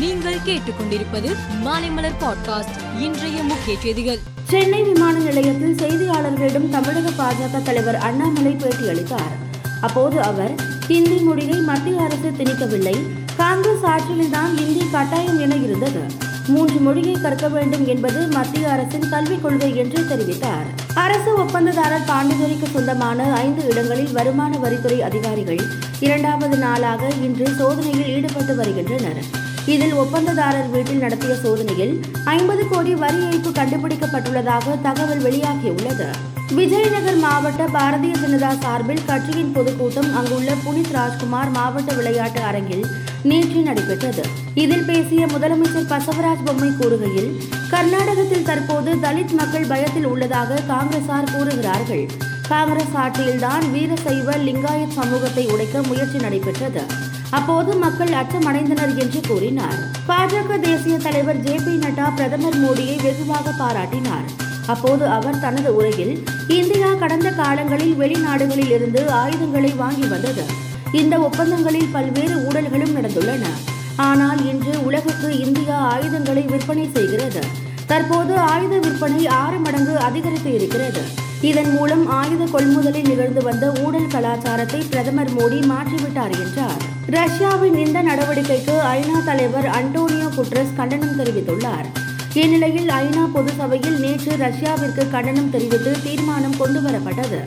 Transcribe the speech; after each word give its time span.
நீங்கள் 0.00 0.38
கேட்டுக்கொண்டிருப்பது 0.46 1.36
மாலைமலர் 1.64 2.18
பாட்காஸ்ட் 2.20 3.00
இன்றைய 3.00 3.42
முக்கிய 3.42 3.76
செய்திகள். 3.82 4.18
சென்னை 4.48 4.82
விமான 4.82 5.18
நிலையத்தில் 5.18 5.74
செய்தியாளர்களிடம் 5.74 6.68
தமிழக 6.68 7.10
பாஜக 7.10 7.62
தலைவர் 7.62 7.96
அண்ணாமலை 7.96 8.52
பேட்டியளித்தார். 8.52 9.34
அப்போது 9.80 10.22
அவர் 10.22 10.54
ஹிந்தி 10.88 11.16
மொழியை 11.16 11.58
மத்திய 11.58 12.00
அரசு 12.00 12.32
திணிக்கவில்லை. 12.38 12.96
காங்கிரஸ் 13.36 13.82
ஆட்சியில்தான் 13.82 14.54
ஹிந்தி 14.56 14.86
கட்டாயம் 14.92 15.40
என 15.40 15.54
இருந்தது. 15.54 16.00
மூன்று 16.46 16.80
மொழியை 16.80 17.12
கற்க 17.12 17.48
வேண்டும் 17.48 17.86
என்பது 17.86 18.26
மத்திய 18.26 18.68
அரசின் 18.68 19.08
கல்விக் 19.08 19.42
கொள்கை 19.42 19.76
என்று 19.76 20.02
தெரிவித்தார். 20.02 20.68
அரசு 20.94 21.36
ஒப்பந்ததாரர் 21.38 22.06
பாண்டிச்சேரிக்கு 22.06 22.66
சொந்தமான 22.66 23.32
ஐந்து 23.32 23.68
இடங்களில் 23.68 24.12
வருமான 24.12 24.58
வரித்துறை 24.58 24.98
அதிகாரிகள் 24.98 25.60
இரண்டாவது 26.00 26.56
நாளாக 26.56 27.08
இன்று 27.22 27.48
சோதனையில் 27.58 28.06
ஈடுபட்டு 28.06 28.54
வருகின்றனர். 28.54 29.48
இதில் 29.70 29.94
ஒப்பந்ததாரர் 29.94 30.70
வீட்டில் 30.70 30.98
நடத்திய 30.98 31.34
சோதனையில் 31.34 32.00
ஐம்பது 32.24 32.68
கோடி 32.68 32.94
வரி 32.94 33.16
ஏய்ப்பு 33.16 33.50
கண்டுபிடிக்கப்பட்டுள்ளதாக 33.52 34.80
தகவல் 34.82 35.22
வெளியாகியுள்ளது. 35.22 36.06
விஜயநகர் 36.54 37.16
மாவட்ட 37.16 37.66
பாரதிய 37.66 38.14
ஜனதா 38.14 38.58
சார்பில் 38.58 39.04
கட்சியின் 39.06 39.52
பொதுக்கூட்டம் 39.52 40.16
அங்குள்ள 40.16 40.52
புனித் 40.52 40.92
ராஜ்குமார் 40.92 41.50
மாவட்ட 41.50 41.92
விளையாட்டு 41.92 42.40
அரங்கில் 42.40 42.86
நேற்று 43.22 43.60
நடைபெற்றது. 43.60 44.22
இதில் 44.54 44.84
பேசிய 44.84 45.26
முதலமைச்சர் 45.26 45.90
பசவராஜ் 45.90 46.44
பொம்மை 46.44 46.68
கூறுகையில் 46.68 47.40
கர்நாடகத்தில் 47.70 48.44
தற்போது 48.44 48.94
தலித் 48.94 49.32
மக்கள் 49.32 49.66
பயத்தில் 49.66 50.06
உள்ளதாக 50.06 50.60
காங்கிரசார் 50.68 51.38
கூறுகிறார்கள். 51.38 52.08
காங்கிரஸ் 52.48 52.94
ஆட்சியில்தான் 52.94 53.70
வீரசைவ 53.74 54.32
லிங்காயத் 54.36 54.94
சமூகத்தை 54.94 55.46
உடைக்க 55.46 55.82
முயற்சி 55.82 56.18
நடைபெற்றது. 56.18 57.08
அப்போது 57.30 57.76
மக்கள் 57.76 58.12
அச்சமடைந்தனர் 58.20 58.94
என்று 58.96 59.20
கூறினார். 59.28 59.78
பாஜக 60.08 60.60
தேசிய 60.60 60.98
தலைவர் 60.98 61.40
ஜே 61.40 61.54
பி 61.54 61.74
நட்டா 61.74 62.06
பிரதமர் 62.14 62.58
மோடியை 62.62 62.96
வெகுவாக 63.02 63.52
பாராட்டினார். 63.58 64.26
அப்போது 64.66 65.04
அவர் 65.06 65.38
தனது 65.38 65.76
உரையில் 65.76 66.14
இந்தியா 66.48 66.94
கடந்த 66.94 67.30
காலங்களில் 67.30 67.94
வெளிநாடுகளில் 68.00 68.72
இருந்து 68.76 69.10
ஆயுதங்களை 69.10 69.72
வாங்கி 69.72 70.06
வந்தது. 70.06 70.44
இந்த 70.92 71.18
ஒப்பந்தங்களில் 71.18 71.92
பல்வேறு 71.92 72.36
ஊழல்களும் 72.48 72.96
நடந்துள்ளன. 72.98 73.46
ஆனால் 73.96 74.40
இன்று 74.52 74.84
உலகுக்கு 74.84 75.38
இந்தியா 75.38 75.76
ஆயுதங்களை 75.92 76.42
விற்பனை 76.42 76.90
செய்கிறது. 76.94 77.42
தற்போது 77.90 78.34
ஆயுத 78.36 78.78
விற்பனை 78.78 79.26
ஆறு 79.26 79.58
மடங்கு 79.58 79.98
அதிகரித்து 79.98 80.50
இருக்கிறது. 80.54 81.02
இதன் 81.40 81.70
மூலம் 81.70 82.08
ஆயுத 82.08 82.42
கொள்முதலில் 82.44 83.08
நிகழ்ந்து 83.08 83.42
வந்த 83.42 83.72
ஊழல் 83.82 84.12
கலாச்சாரத்தை 84.14 84.80
பிரதமர் 84.90 85.32
மோடி 85.36 85.58
மாற்றிவிட்டார் 85.70 86.34
என்றார். 86.44 86.80
ரஷ்யாவின் 87.06 87.78
இந்த 87.84 88.02
நடவடிக்கைக்கு 88.02 88.74
ஐநா 88.96 89.24
தலைவர் 89.24 89.68
அண்டோனியோ 89.78 90.28
குட்ரஸ் 90.36 90.76
கண்டனம் 90.76 91.18
தெரிவித்துள்ளார். 91.18 91.88
இந்நிலையில் 92.34 92.88
ஐநா 92.88 93.24
பொது 93.32 93.52
சபையில் 93.60 93.98
நேற்று 94.00 94.34
ரஷ்யாவிற்கு 94.44 95.10
கண்டனம் 95.10 95.50
தெரிவித்து 95.50 95.94
தீர்மானம் 96.04 96.58
கொண்டுவரப்பட்டது. 96.60 97.40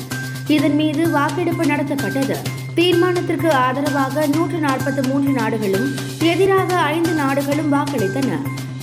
இதன் 0.48 0.76
மீது 0.76 1.10
வாக்கெடுப்பு 1.10 1.66
நடத்தப்பட்டது. 1.66 2.38
தீர்மானத்திற்கு 2.76 3.50
ஆதரவாக 3.66 4.26
நூற்று 4.26 4.60
நாற்பத்தி 4.68 5.04
மூன்று 5.08 5.32
நாடுகளும் 5.32 5.88
எதிராக 6.32 6.76
ஐந்து 6.96 7.14
நாடுகளும் 7.14 7.74
வாக்களித்தன. 7.74 8.32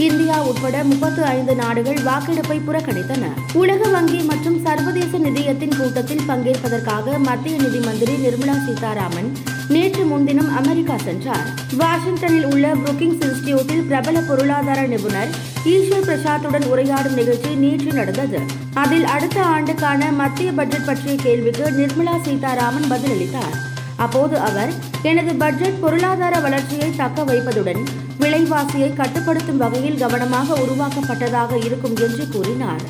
இந்தியா 0.06 0.42
உட்பட 0.42 0.84
முப்பத்து 0.84 1.24
ஐந்து 1.24 1.54
நாடுகள் 1.54 1.94
வாக்கெடுப்பை 1.94 2.56
புறக்கணித்தன. 2.66 3.24
உலக 3.52 3.88
வங்கி 3.88 4.20
மற்றும் 4.22 4.62
சர்வதேச 4.64 5.18
நிதியத்தின் 5.18 5.76
கூட்டத்தில் 5.78 6.22
பங்கேற்பதற்காக 6.28 7.18
மத்திய 7.18 7.56
நிதி 7.56 7.78
மந்திரி 7.78 8.14
நிர்மலா 8.14 8.54
சீதாராமன் 8.66 9.28
நேற்று 9.68 10.04
முன்தினம் 10.04 10.56
அமெரிக்கா 10.56 10.96
சென்றார். 11.04 11.46
வாஷிங்டனில் 11.76 12.44
உள்ள 12.44 12.74
புரூக்கிங்ஸ் 12.74 13.22
இன்ஸ்டிடியூட்டில் 13.26 13.86
பிரபல 13.86 14.20
பொருளாதார 14.20 14.86
நிபுணர் 14.86 15.28
ஈஸ்வர் 15.64 16.08
பிரசாத்துடன் 16.10 16.68
உரையாடும் 16.72 17.18
நிகழ்ச்சி 17.20 17.54
நேற்று 17.54 17.92
நடந்தது. 17.92 18.40
அதில் 18.74 19.04
அடுத்த 19.04 19.44
ஆண்டுக்கான 19.44 20.12
மத்திய 20.12 20.52
பட்ஜெட் 20.52 20.84
பற்றிய 20.84 21.16
கேள்விக்கு 21.22 21.66
நிர்மலா 21.70 22.22
சீதாராமன் 22.22 22.90
பதிலளித்தார். 22.90 23.56
அப்போது 23.96 24.38
அவர் 24.38 24.70
எனது 25.02 25.34
பட்ஜெட் 25.34 25.80
பொருளாதார 25.80 26.40
வளர்ச்சியை 26.40 26.90
தக்க 26.96 27.22
வைப்பதுடன் 27.22 27.82
விலைவாசியை 28.20 28.92
கட்டுப்படுத்தும் 28.92 29.56
வகையில் 29.56 29.98
கவனமாக 29.98 30.54
உருவாக்கப்பட்டதாக 30.54 31.64
இருக்கும் 31.64 31.96
என்று 31.96 32.28
கூறினார். 32.28 32.80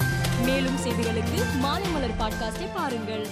மேலும் 0.45 0.77
செய்திகளுக்கு 0.77 1.41
மாலைமலர் 1.63 2.17
பாட்காஸ்டை 2.19 2.69
பாருங்கள். 2.75 3.27